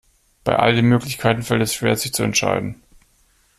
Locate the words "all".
0.55-0.73